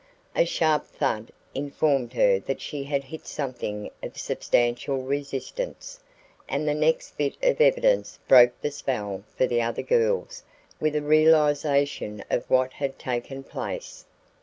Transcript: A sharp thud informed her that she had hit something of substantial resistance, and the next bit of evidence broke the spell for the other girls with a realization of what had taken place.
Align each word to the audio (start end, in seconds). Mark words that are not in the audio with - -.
A 0.35 0.45
sharp 0.45 0.87
thud 0.87 1.31
informed 1.53 2.13
her 2.13 2.39
that 2.39 2.59
she 2.59 2.85
had 2.85 3.03
hit 3.03 3.27
something 3.27 3.91
of 4.01 4.17
substantial 4.17 5.03
resistance, 5.03 5.99
and 6.49 6.67
the 6.67 6.73
next 6.73 7.17
bit 7.19 7.37
of 7.43 7.61
evidence 7.61 8.17
broke 8.27 8.59
the 8.61 8.71
spell 8.71 9.23
for 9.37 9.45
the 9.45 9.61
other 9.61 9.83
girls 9.83 10.41
with 10.79 10.95
a 10.95 11.03
realization 11.03 12.23
of 12.31 12.49
what 12.49 12.73
had 12.73 12.97
taken 12.97 13.43
place. 13.43 14.05